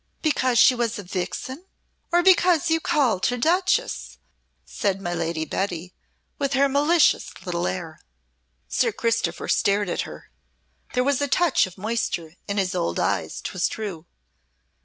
"Because 0.23 0.57
she 0.57 0.73
was 0.73 0.97
a 0.97 1.03
vixen, 1.03 1.67
or 2.11 2.23
because 2.23 2.71
you 2.71 2.79
called 2.79 3.27
her 3.27 3.37
Duchess?" 3.37 4.17
said 4.65 4.99
my 4.99 5.13
Lady 5.13 5.45
Betty, 5.45 5.93
with 6.39 6.53
her 6.53 6.67
malicious 6.67 7.31
little 7.45 7.67
air. 7.67 7.99
Sir 8.67 8.91
Christopher 8.91 9.47
stared 9.47 9.89
at 9.89 10.01
her; 10.01 10.31
there 10.95 11.03
was 11.03 11.21
a 11.21 11.27
touch 11.27 11.67
of 11.67 11.77
moisture 11.77 12.33
in 12.47 12.57
his 12.57 12.73
old 12.73 12.99
eyes, 12.99 13.41
'twas 13.41 13.67
true! 13.67 14.07